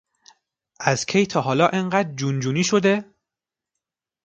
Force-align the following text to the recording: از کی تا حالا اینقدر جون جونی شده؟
از 0.79 1.05
کی 1.05 1.25
تا 1.25 1.41
حالا 1.41 1.67
اینقدر 1.67 2.13
جون 2.15 2.39
جونی 2.39 2.63
شده؟ 2.63 3.13